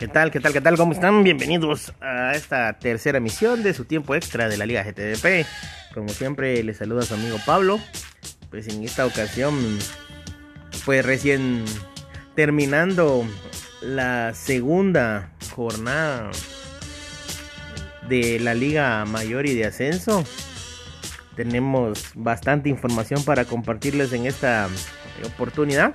[0.00, 0.30] ¿Qué tal?
[0.30, 0.54] ¿Qué tal?
[0.54, 0.78] ¿Qué tal?
[0.78, 1.22] ¿Cómo están?
[1.22, 5.46] Bienvenidos a esta tercera emisión de su tiempo extra de la Liga GTDP.
[5.92, 7.78] Como siempre, les saluda su amigo Pablo.
[8.48, 9.78] Pues en esta ocasión,
[10.86, 11.66] pues recién
[12.34, 13.26] terminando
[13.82, 16.30] la segunda jornada
[18.08, 20.24] de la Liga Mayor y de Ascenso.
[21.36, 24.66] Tenemos bastante información para compartirles en esta
[25.26, 25.94] oportunidad.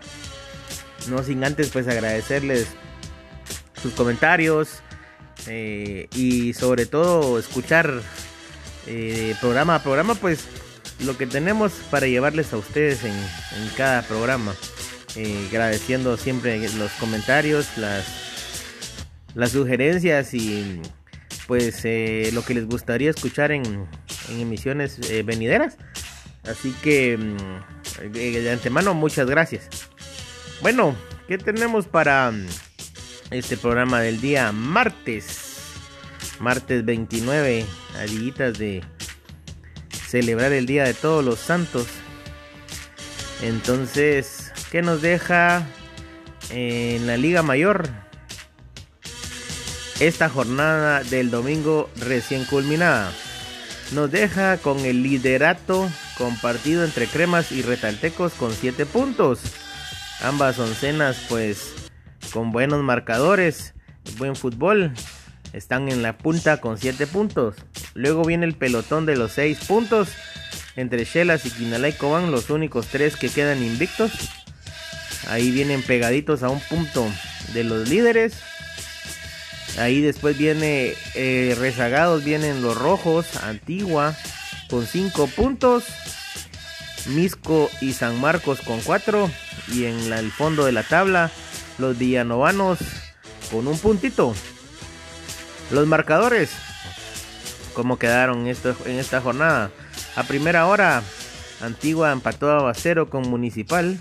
[1.10, 2.68] No sin antes pues agradecerles
[3.86, 4.82] sus comentarios
[5.46, 8.02] eh, y sobre todo escuchar
[8.88, 10.48] eh, programa a programa, pues
[11.02, 13.14] lo que tenemos para llevarles a ustedes en,
[13.78, 14.56] cada programa.
[15.16, 18.06] Eh, agradeciendo siempre los comentarios, las,
[19.36, 20.82] las sugerencias y
[21.46, 21.84] pues
[22.34, 23.86] lo que les gustaría escuchar en,
[24.30, 25.78] en emisiones venideras.
[26.50, 29.70] Así que mm, de antemano muchas gracias.
[30.64, 30.96] Bueno,
[31.28, 32.34] ¿qué tenemos para
[33.32, 35.54] este programa del día martes.
[36.40, 37.66] Martes 29,
[37.98, 38.06] a
[38.52, 38.84] de
[40.08, 41.88] celebrar el Día de Todos los Santos.
[43.42, 45.66] Entonces, ¿qué nos deja
[46.50, 47.90] en la Liga Mayor?
[50.00, 53.12] Esta jornada del domingo recién culminada.
[53.92, 59.40] Nos deja con el liderato compartido entre cremas y retaltecos con 7 puntos.
[60.22, 61.85] Ambas oncenas pues
[62.36, 63.74] con buenos marcadores,
[64.18, 64.92] buen fútbol.
[65.54, 67.56] Están en la punta con 7 puntos.
[67.94, 70.10] Luego viene el pelotón de los 6 puntos.
[70.76, 74.12] Entre Shelas y Quinalá y Cobán, los únicos 3 que quedan invictos.
[75.30, 77.10] Ahí vienen pegaditos a un punto
[77.54, 78.34] de los líderes.
[79.80, 84.14] Ahí después viene eh, rezagados, vienen los rojos, Antigua
[84.70, 85.86] con 5 puntos.
[87.08, 89.32] Misco y San Marcos con 4.
[89.72, 91.32] Y en el fondo de la tabla
[91.78, 92.80] los villanovanos
[93.52, 94.34] con un puntito.
[95.72, 96.52] Los marcadores,
[97.74, 99.72] ¿cómo quedaron esto, en esta jornada?
[100.16, 101.04] A primera hora,
[101.62, 104.00] Antigua empató a cero con Municipal.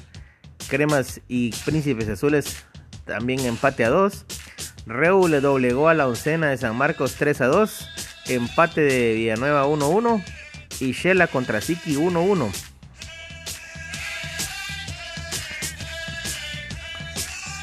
[0.68, 2.64] Cremas y Príncipes Azules
[3.04, 4.24] también empate a 2.
[4.86, 7.88] Reu le doblegó a la oncena de San Marcos 3 a 2.
[8.28, 10.24] Empate de Villanueva 1-1.
[10.80, 12.50] Y Shela contra Siki 1-1.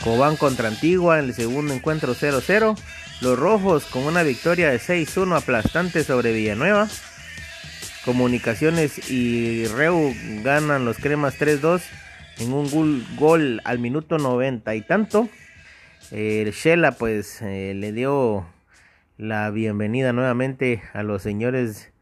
[0.04, 2.76] Cobán contra Antigua en el segundo encuentro 0-0.
[3.22, 6.88] Los rojos con una victoria de 6-1 aplastante sobre Villanueva.
[8.04, 10.12] Comunicaciones y Reu
[10.44, 11.84] ganan los cremas 3-2
[12.40, 15.30] en un gol, al minuto 90 y tanto.
[16.10, 18.48] El Shela pues eh, le dio
[19.18, 21.94] la bienvenida nuevamente a los señores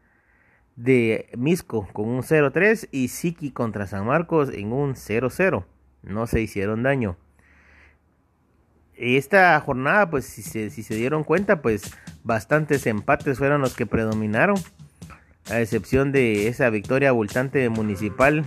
[0.74, 5.66] de Misco con un 0-3 y Siki contra San Marcos en un 0-0.
[6.02, 7.18] No se hicieron daño
[9.00, 13.86] esta jornada, pues si se, si se dieron cuenta, pues bastantes empates fueron los que
[13.86, 14.56] predominaron.
[15.50, 18.44] A excepción de esa victoria abultante de Municipal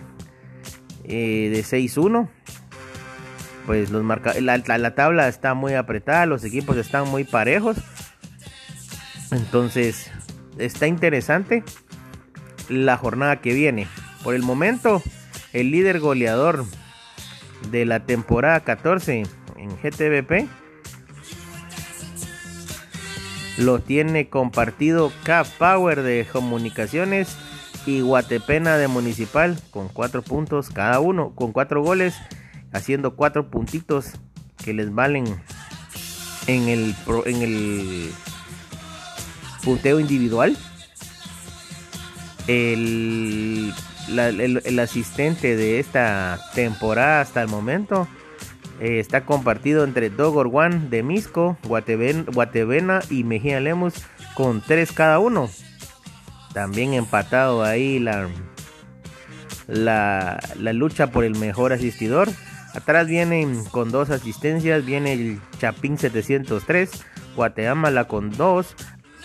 [1.06, 2.30] eh, de 6-1.
[3.66, 7.78] Pues los marca la, la, tabla está muy apretada, los equipos están muy parejos.
[9.31, 10.12] Entonces,
[10.59, 11.63] está interesante
[12.69, 13.88] la jornada que viene.
[14.24, 15.02] Por el momento,
[15.52, 16.66] el líder goleador
[17.72, 19.24] de la temporada 14
[19.63, 20.47] en GTVP.
[23.57, 27.38] Lo tiene compartido K-Power de Comunicaciones
[27.85, 32.16] y Guatepena de Municipal con cuatro puntos cada uno, con cuatro goles,
[32.72, 34.12] haciendo cuatro puntitos
[34.63, 35.25] que les valen
[36.47, 36.95] en el,
[37.25, 38.12] en el
[39.63, 40.57] punteo individual.
[42.47, 43.74] El,
[44.07, 48.07] el asistente de esta temporada hasta el momento
[48.79, 53.94] eh, está compartido entre Dogor One de Misco, Guatevena y Mejía Lemus
[54.35, 55.50] con tres cada uno.
[56.53, 58.30] También empatado ahí la,
[59.68, 62.30] la, la lucha por el mejor asistidor.
[62.74, 66.89] Atrás vienen con dos asistencias, viene el Chapín 703,
[67.36, 68.75] Guatemala con dos,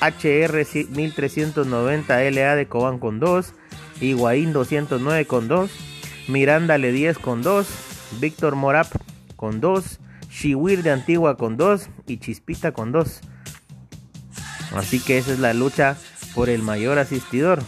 [0.00, 3.54] HR 1390 LA de Cobán con dos,
[4.00, 5.70] Higuaín 209 con dos,
[6.28, 7.68] Miranda Le 10 con dos,
[8.20, 8.86] Víctor Morap
[9.38, 10.00] con 2,
[10.30, 13.20] Shiwir de Antigua con 2 y Chispita con 2.
[14.74, 15.96] Así que esa es la lucha
[16.34, 17.62] por el mayor asistidor.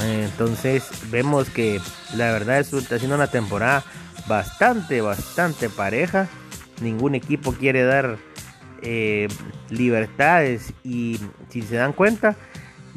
[0.00, 1.80] Entonces vemos que
[2.14, 3.84] la verdad es, está siendo una temporada
[4.28, 6.28] bastante, bastante pareja.
[6.80, 8.18] Ningún equipo quiere dar
[8.82, 9.28] eh,
[9.68, 11.18] libertades y
[11.48, 12.36] si se dan cuenta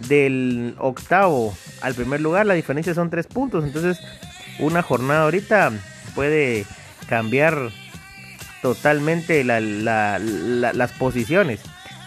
[0.08, 3.64] del octavo al primer lugar la diferencia son 3 puntos.
[3.64, 4.00] Entonces
[4.60, 5.72] una jornada ahorita
[6.16, 6.66] puede
[7.08, 7.72] cambiar
[8.62, 11.62] totalmente las posiciones.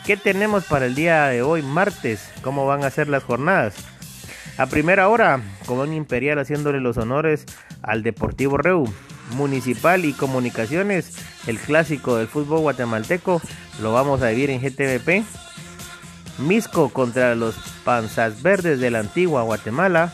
[0.05, 2.31] ¿Qué tenemos para el día de hoy, martes?
[2.43, 3.75] ¿Cómo van a ser las jornadas?
[4.59, 7.47] A primera hora, Cobán Imperial haciéndole los honores
[7.83, 8.85] al Deportivo Reu.
[9.37, 11.17] Municipal y Comunicaciones,
[11.47, 13.41] el clásico del fútbol guatemalteco,
[13.81, 15.23] lo vamos a vivir en GTVP.
[16.39, 17.55] Misco contra los
[17.85, 20.13] Panzas Verdes de la antigua Guatemala.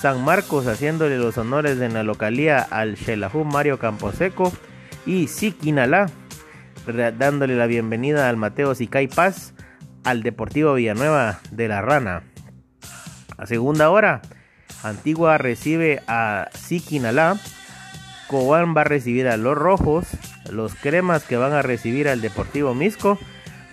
[0.00, 4.52] San Marcos haciéndole los honores en la localía al Xelajú Mario Camposeco.
[5.06, 6.06] Y Siquinalá
[7.18, 9.54] dándole la bienvenida al Mateo Sicay Paz
[10.04, 12.22] al Deportivo Villanueva de la Rana.
[13.36, 14.22] A segunda hora,
[14.82, 17.38] Antigua recibe a Siquinalá.
[18.28, 20.06] Cobán va a recibir a los Rojos.
[20.50, 23.18] Los Cremas que van a recibir al Deportivo Misco.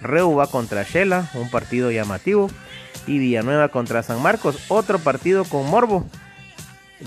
[0.01, 2.49] Reu va contra Shela, un partido llamativo.
[3.07, 6.05] Y Villanueva contra San Marcos, otro partido con Morbo.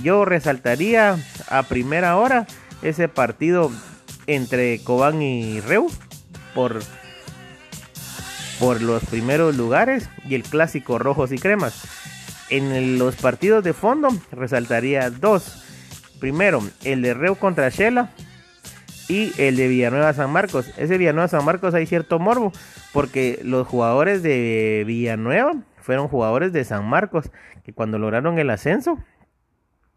[0.02, 2.46] Yo resaltaría a primera hora
[2.82, 3.70] ese partido
[4.26, 5.90] entre Cobán y Reu
[6.54, 6.80] por,
[8.58, 11.82] por los primeros lugares y el clásico rojos y cremas.
[12.48, 15.62] En los partidos de fondo resaltaría dos.
[16.20, 18.10] Primero, el de Reu contra Shela
[19.08, 20.66] y el de Villanueva San Marcos.
[20.76, 22.52] Ese Villanueva San Marcos hay cierto morbo
[22.92, 25.54] porque los jugadores de Villanueva
[25.86, 27.30] fueron jugadores de San Marcos
[27.64, 28.98] que cuando lograron el ascenso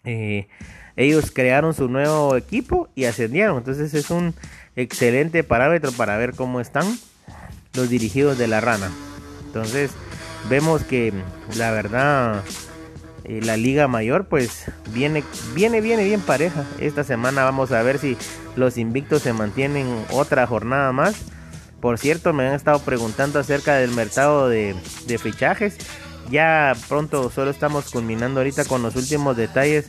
[0.03, 0.47] eh,
[0.95, 3.57] ellos crearon su nuevo equipo y ascendieron.
[3.57, 4.35] Entonces es un
[4.75, 6.85] excelente parámetro para ver cómo están
[7.73, 8.91] los dirigidos de la rana.
[9.47, 9.91] Entonces
[10.47, 11.11] vemos que
[11.57, 12.43] la verdad
[13.23, 15.23] eh, la liga mayor pues viene
[15.55, 16.65] viene viene bien pareja.
[16.79, 18.15] Esta semana vamos a ver si
[18.55, 21.25] los invictos se mantienen otra jornada más.
[21.81, 24.75] Por cierto, me han estado preguntando acerca del mercado de,
[25.21, 25.77] fichajes.
[26.29, 29.87] Ya pronto solo estamos culminando ahorita con los últimos detalles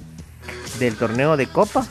[0.78, 1.86] del torneo de Copa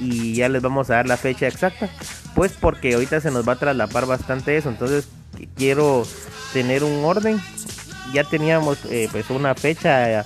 [0.00, 1.88] y ya les vamos a dar la fecha exacta.
[2.34, 5.08] Pues porque ahorita se nos va a traslapar bastante eso, entonces
[5.56, 6.04] quiero
[6.52, 7.40] tener un orden.
[8.12, 10.24] Ya teníamos eh, pues una fecha,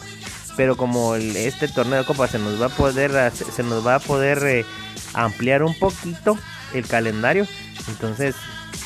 [0.56, 4.00] pero como este torneo de Copa se nos va a poder se nos va a
[4.00, 4.64] poder eh,
[5.12, 6.38] ampliar un poquito
[6.74, 7.46] el calendario,
[7.88, 8.34] entonces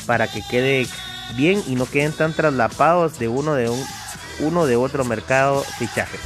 [0.05, 0.87] para que quede
[1.35, 3.83] bien y no queden tan traslapados de uno de un
[4.39, 6.19] uno de otro mercado fichajes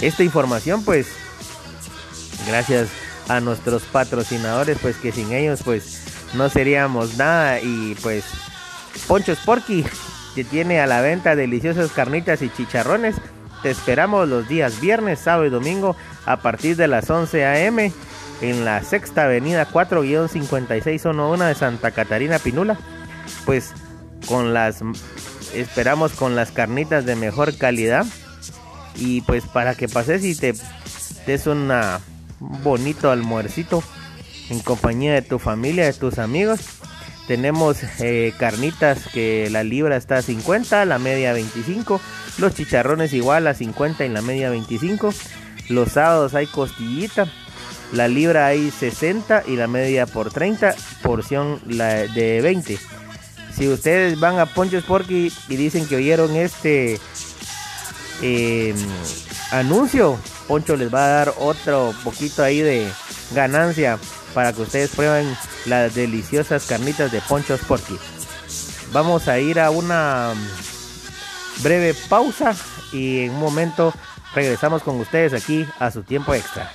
[0.00, 1.08] esta información pues
[2.46, 2.88] gracias
[3.28, 6.02] a nuestros patrocinadores pues que sin ellos pues
[6.34, 8.24] no seríamos nada y pues
[9.06, 9.84] Poncho Sporky
[10.34, 13.16] que tiene a la venta deliciosas carnitas y chicharrones
[13.62, 17.92] te esperamos los días viernes, sábado y domingo a partir de las 11 a.m.
[18.40, 22.78] en la sexta avenida 4-5611 de Santa Catarina Pinula.
[23.44, 23.72] Pues
[24.26, 24.82] con las
[25.54, 28.04] esperamos con las carnitas de mejor calidad
[28.96, 30.54] y pues para que pases y te
[31.26, 31.70] des un
[32.40, 33.82] bonito almuercito
[34.50, 36.60] en compañía de tu familia, de tus amigos.
[37.26, 42.00] Tenemos eh, carnitas que la libra está a 50, la media 25.
[42.38, 45.12] Los chicharrones igual a 50 y la media 25.
[45.68, 47.30] Los sábados hay costillita.
[47.92, 50.74] La libra hay 60 y la media por 30.
[51.02, 52.78] Porción de 20.
[53.56, 57.00] Si ustedes van a Poncho Sporky y dicen que oyeron este
[58.22, 58.74] eh,
[59.50, 62.88] anuncio, Poncho les va a dar otro poquito ahí de
[63.34, 63.98] ganancia
[64.34, 67.98] para que ustedes prueben las deliciosas carnitas de Poncho Sporty.
[68.92, 70.34] Vamos a ir a una
[71.62, 72.54] breve pausa
[72.92, 73.92] y en un momento
[74.34, 76.72] regresamos con ustedes aquí a su tiempo extra.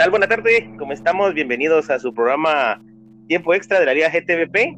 [0.00, 0.08] Tal?
[0.08, 1.34] Buenas tardes, ¿cómo estamos?
[1.34, 2.82] Bienvenidos a su programa
[3.28, 4.74] Tiempo Extra de la Liga GTVP.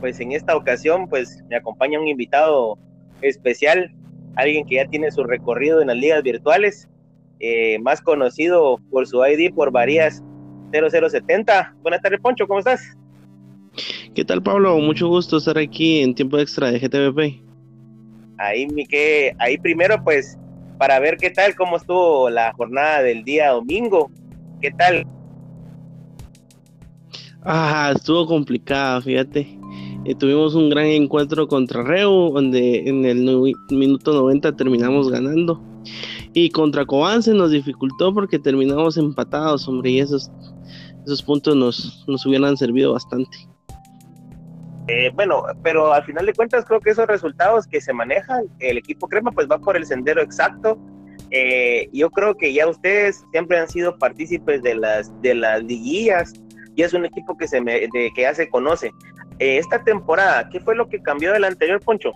[0.00, 2.78] Pues en esta ocasión, pues me acompaña un invitado
[3.20, 3.94] especial,
[4.34, 6.88] alguien que ya tiene su recorrido en las ligas virtuales,
[7.38, 10.22] eh, más conocido por su ID por Varías
[10.70, 11.74] 0070.
[11.82, 12.80] Buenas tardes, Poncho, ¿cómo estás?
[14.14, 14.78] ¿Qué tal, Pablo?
[14.78, 17.42] Mucho gusto estar aquí en Tiempo Extra de GTVP.
[18.38, 20.38] Ahí, que ahí primero, pues,
[20.78, 24.10] para ver qué tal, cómo estuvo la jornada del día domingo
[24.62, 25.04] ¿Qué tal?
[27.42, 29.58] Ah, estuvo complicada, fíjate.
[30.04, 35.60] Eh, tuvimos un gran encuentro contra Reu, donde en el minuto 90 terminamos ganando.
[36.32, 40.30] Y contra Cobán se nos dificultó porque terminamos empatados, hombre, y esos,
[41.04, 43.36] esos puntos nos, nos hubieran servido bastante.
[44.86, 48.78] Eh, bueno, pero al final de cuentas creo que esos resultados que se manejan, el
[48.78, 50.78] equipo Crema pues va por el sendero exacto
[51.32, 56.32] eh, yo creo que ya ustedes siempre han sido partícipes de las, de las liguillas,
[56.76, 58.92] y es un equipo que, se me, de, que ya se conoce.
[59.38, 62.12] Eh, esta temporada, ¿qué fue lo que cambió del anterior, Poncho?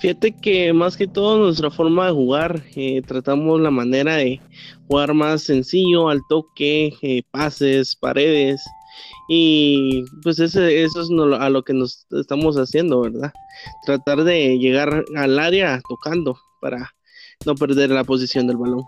[0.00, 4.40] Fíjate que más que todo nuestra forma de jugar, eh, tratamos la manera de
[4.86, 8.62] jugar más sencillo, al toque, eh, pases, paredes.
[9.28, 11.08] Y pues ese, eso es
[11.40, 13.32] a lo que nos estamos haciendo, ¿verdad?
[13.86, 16.94] Tratar de llegar al área tocando para
[17.46, 18.82] no perder la posición del balón.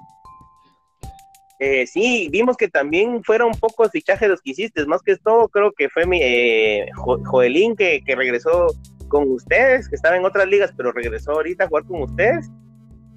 [1.58, 5.72] Eh, sí, vimos que también fueron pocos fichajes los que hiciste, más que todo creo
[5.72, 8.66] que fue mi eh, Joelín que, que, regresó
[9.08, 12.50] con ustedes, que estaba en otras ligas, pero regresó ahorita a jugar con ustedes,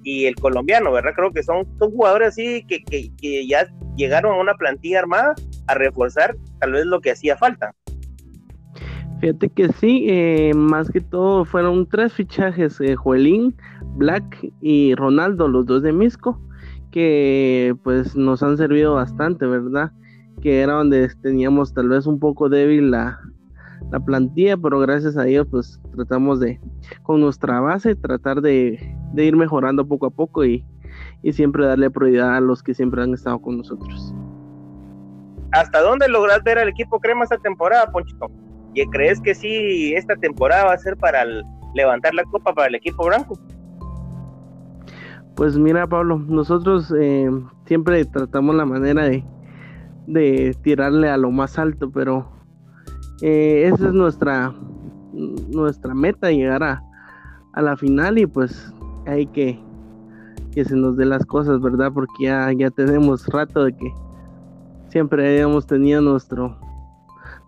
[0.02, 1.12] y el colombiano, ¿verdad?
[1.14, 5.34] Creo que son, son jugadores así que, que, que ya llegaron a una plantilla armada
[5.66, 7.74] a reforzar tal vez lo que hacía falta.
[9.20, 13.54] Fíjate que sí, eh, más que todo fueron tres fichajes, eh, Joelín,
[13.96, 16.40] Black y Ronaldo, los dos de Misco
[16.90, 19.92] que pues nos han servido bastante, ¿verdad?
[20.42, 23.20] Que era donde teníamos tal vez un poco débil la,
[24.04, 26.60] plantilla, pero gracias a ellos pues tratamos de,
[27.02, 28.78] con nuestra base, tratar de,
[29.16, 30.64] ir mejorando poco a poco y,
[31.32, 34.14] siempre darle prioridad a los que siempre han estado con nosotros.
[35.52, 38.30] ¿Hasta dónde logras ver al equipo Crema esta temporada, Ponchito?
[38.74, 41.24] ¿Y crees que sí, esta temporada va a ser para
[41.74, 43.38] levantar la copa para el equipo blanco?
[45.36, 47.30] Pues mira, Pablo, nosotros eh,
[47.66, 52.30] siempre tratamos la manera de, tirarle a lo más alto, pero
[53.22, 54.52] eh, esa es nuestra,
[55.12, 56.82] nuestra meta, llegar a,
[57.56, 58.72] la final y pues
[59.06, 59.58] hay que
[60.52, 61.92] que se nos dé las cosas, ¿verdad?
[61.92, 63.92] Porque ya, ya tenemos rato de que
[64.88, 66.58] siempre habíamos tenido nuestro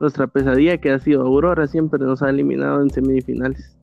[0.02, 3.78] nuestra pesadilla que ha sido Aurora, siempre nos ha eliminado en semifinales.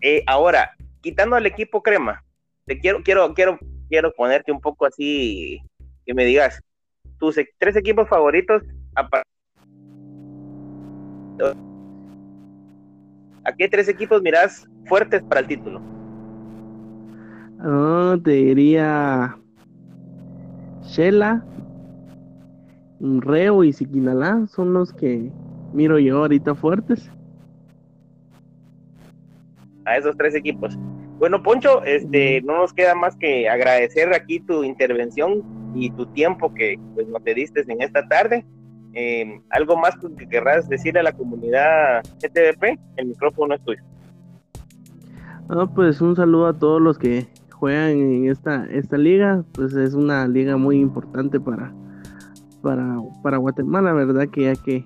[0.00, 0.70] Eh, ahora,
[1.02, 2.24] quitando al equipo crema,
[2.78, 3.58] quiero, quiero, quiero,
[3.88, 5.60] quiero ponerte un poco así,
[6.04, 6.60] que me digas,
[7.18, 8.62] tus e, tres equipos favoritos,
[13.44, 15.80] ¿a qué tres equipos miras fuertes para el título?
[17.58, 19.36] No, te diría
[20.82, 21.44] Shela,
[23.00, 25.30] Reo y Siquinalá son los que
[25.72, 27.10] miro yo ahorita fuertes.
[29.84, 30.78] A esos tres equipos.
[31.20, 35.42] Bueno, Poncho, este, no nos queda más que agradecer aquí tu intervención
[35.74, 38.46] y tu tiempo que pues, nos diste en esta tarde.
[38.94, 42.78] Em, ¿Algo más que querrás decirle a la comunidad GTVP?
[42.96, 43.82] El micrófono es tuyo.
[45.74, 49.44] pues un saludo a todos los que juegan en esta, esta liga.
[49.52, 51.70] Pues es una liga muy importante para,
[52.62, 54.26] para, para Guatemala, ¿verdad?
[54.30, 54.84] Que ya que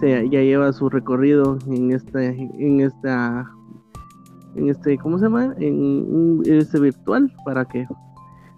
[0.00, 3.52] se, ya lleva su recorrido en esta, en esta
[4.56, 5.54] en este, ¿cómo se llama?
[5.58, 7.86] En este virtual para que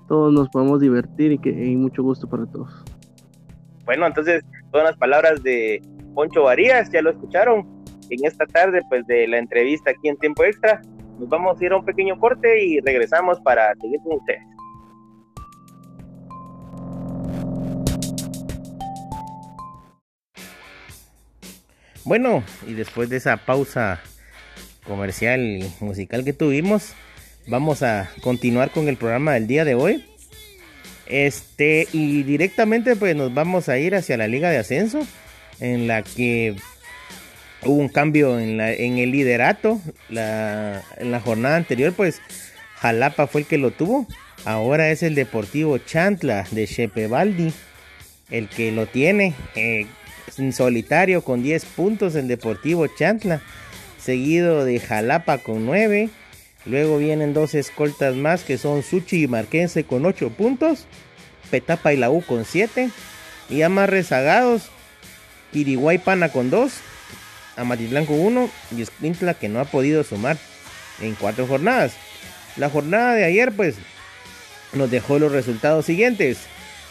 [0.09, 2.85] todos nos podamos divertir y que hay mucho gusto para todos.
[3.85, 5.83] Bueno, entonces, todas las palabras de
[6.15, 7.67] Poncho Varías, ya lo escucharon.
[8.11, 10.83] En esta tarde, pues de la entrevista aquí en Tiempo Extra,
[11.19, 14.43] nos vamos a ir a un pequeño corte y regresamos para seguir con ustedes.
[22.05, 24.01] Bueno, y después de esa pausa
[24.87, 26.93] comercial y musical que tuvimos,
[27.47, 30.05] vamos a continuar con el programa del día de hoy.
[31.07, 35.07] Este, y directamente pues nos vamos a ir hacia la Liga de Ascenso,
[35.61, 36.57] en la que
[37.65, 39.81] hubo un cambio en, la, en el liderato.
[40.09, 42.21] La, en la jornada anterior pues
[42.77, 44.07] Jalapa fue el que lo tuvo.
[44.45, 47.53] Ahora es el Deportivo Chantla de Chepevaldi
[48.33, 49.87] el que lo tiene eh,
[50.39, 53.43] en solitario con 10 puntos el Deportivo Chantla
[54.03, 56.11] seguido de Jalapa con 9.
[56.65, 60.87] Luego vienen dos escoltas más que son Suchi y Marquense con 8 puntos.
[61.51, 62.91] Petapa y la U con 7.
[63.51, 64.71] Y ya más rezagados,
[65.53, 66.73] Kiriguay Pana con 2.
[67.57, 68.51] Amatitlán con 1.
[68.77, 70.37] Y Esquintla que no ha podido sumar
[71.01, 71.95] en 4 jornadas.
[72.57, 73.77] La jornada de ayer pues
[74.73, 76.39] nos dejó los resultados siguientes.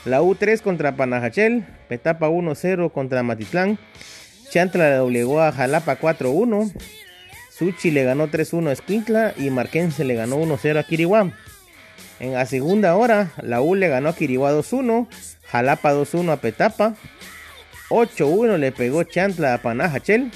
[0.06, 1.66] La U3 contra Panajachel.
[1.88, 3.78] Petapa 1-0 contra Amatitlán.
[4.52, 6.74] Chantla le doblegó a Jalapa 4-1.
[7.50, 11.32] Suchi le ganó 3-1 a Esquintla y Marquense le ganó 1-0 a Kiriwá.
[12.20, 15.08] En la segunda hora, la U le ganó a Kiriwá 2-1,
[15.48, 16.96] Jalapa 2-1 a Petapa,
[17.90, 20.32] 8-1 le pegó Chantla a Panajachel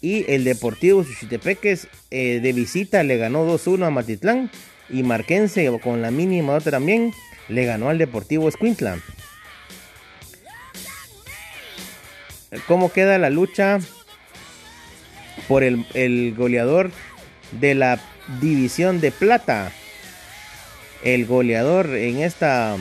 [0.00, 4.50] y el Deportivo Suchitepeques eh, de visita le ganó 2-1 a Matitlán
[4.88, 7.12] y Marquense con la mínima otra también
[7.48, 8.98] le ganó al Deportivo Esquintla.
[12.66, 13.80] ¿Cómo queda la lucha
[15.48, 16.90] por el, goleador
[17.52, 18.00] de la
[18.40, 19.72] división de plata.
[21.02, 22.76] El goleador en esta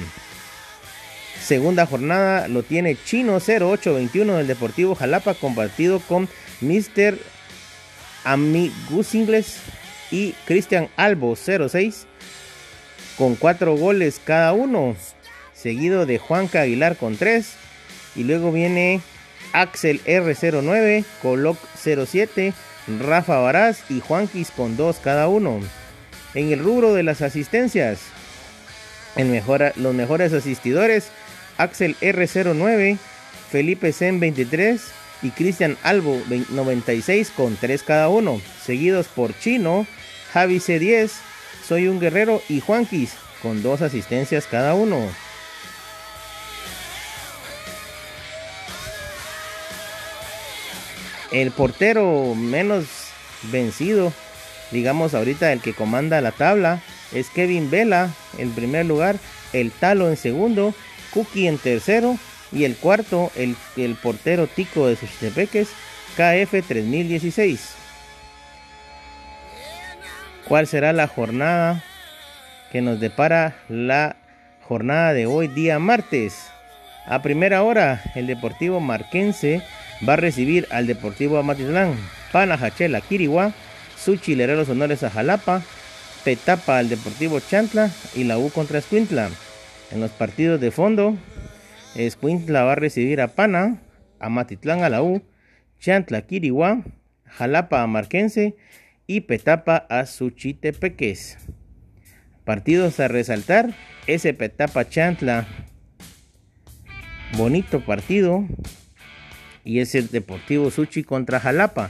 [1.44, 6.30] Segunda jornada lo tiene Chino 0821 del Deportivo Jalapa compartido con
[6.62, 7.18] Mr.
[8.24, 9.58] Amigus Ingles
[10.12, 12.06] y Cristian Albo 06
[13.18, 14.96] con cuatro goles cada uno,
[15.54, 17.54] seguido de Juanca Aguilar con 3
[18.16, 19.02] y luego viene
[19.54, 22.54] Axel R09, Coloc 07,
[23.00, 25.60] Rafa Varaz y Juanquis con 2 cada uno.
[26.34, 28.00] En el rubro de las asistencias,
[29.16, 31.10] los mejores asistidores,
[31.58, 32.98] Axel R09,
[33.52, 34.82] Felipe Zen 23
[35.24, 39.86] y Cristian Albo 96 con 3 cada uno, seguidos por Chino,
[40.34, 41.12] Javi C10,
[41.68, 45.08] Soy un Guerrero y Juanquis con 2 asistencias cada uno.
[51.32, 52.86] El portero menos
[53.52, 54.12] vencido,
[54.72, 56.82] digamos ahorita el que comanda la tabla,
[57.14, 59.16] es Kevin Vela en primer lugar,
[59.54, 60.74] el Talo en segundo,
[61.14, 62.18] Cookie en tercero
[62.52, 65.70] y el cuarto, el, el portero Tico de Suchitepeques,
[66.18, 67.76] KF 3016.
[70.48, 71.82] ¿Cuál será la jornada
[72.72, 74.18] que nos depara la
[74.68, 76.50] jornada de hoy, día martes?
[77.06, 79.64] A primera hora, el Deportivo Marquense
[80.08, 81.96] va a recibir al Deportivo Amatitlán,
[82.32, 83.54] Panajachela, Quiriguá,
[83.98, 85.62] Suchi le los honores a Jalapa,
[86.24, 89.30] Petapa al Deportivo Chantla y la U contra Escuintla.
[89.92, 91.18] En los partidos de fondo,
[91.96, 93.82] Escuintla va a recibir a Pana,
[94.20, 95.22] Amatitlán a la U,
[95.80, 96.84] Chantla Quiriguá,
[97.26, 98.56] Jalapa a Marquense
[99.08, 101.38] y Petapa a Suchitepeques.
[102.44, 103.76] Partidos a resaltar,
[104.08, 105.48] ese Petapa Chantla,
[107.38, 108.46] bonito partido,
[109.64, 111.90] y es el Deportivo Suchi contra Jalapa.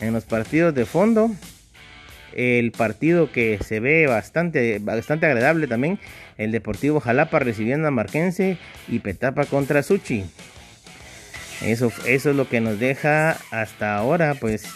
[0.00, 1.30] En los partidos de fondo,
[2.34, 5.98] el partido que se ve bastante, bastante agradable también,
[6.36, 8.58] el Deportivo Jalapa recibiendo a Marquense
[8.88, 10.24] y Petapa contra Suchi.
[11.62, 14.66] Eso, eso es lo que nos deja hasta ahora, pues,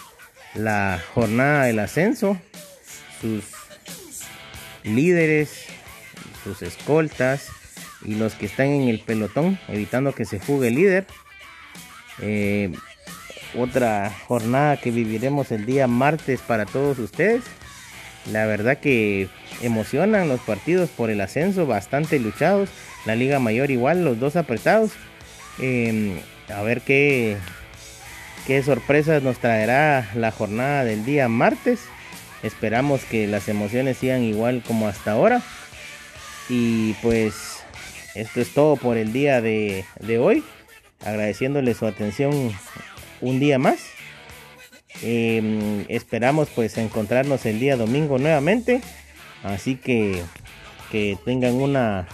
[0.54, 2.38] la jornada del ascenso,
[3.20, 3.44] sus
[4.84, 5.66] líderes,
[6.44, 7.48] sus escoltas
[8.04, 11.06] y los que están en el pelotón, evitando que se fugue el líder.
[12.20, 12.72] Eh,
[13.56, 17.42] otra jornada que viviremos el día martes para todos ustedes.
[18.30, 19.28] La verdad que
[19.62, 22.68] emocionan los partidos por el ascenso, bastante luchados.
[23.06, 24.92] La Liga Mayor igual, los dos apretados.
[25.58, 26.18] Em,
[26.54, 27.36] a ver qué,
[28.46, 31.80] qué sorpresas nos traerá la jornada del día martes.
[32.42, 35.42] Esperamos que las emociones sigan igual como hasta ahora.
[36.50, 37.60] Y pues
[38.14, 40.44] esto es todo por el día de, de hoy
[41.04, 42.52] agradeciéndole su atención
[43.20, 43.78] un día más.
[45.02, 48.80] Em, esperamos pues encontrarnos el día domingo nuevamente.
[49.42, 50.22] Así que
[50.90, 52.08] que tengan una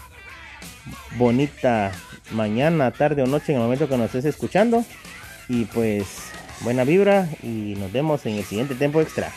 [1.16, 1.92] bonita
[2.32, 4.84] mañana, tarde o noche en el momento que nos estés escuchando.
[5.48, 6.06] Y pues
[6.60, 9.30] buena vibra y nos vemos en el siguiente tiempo extra.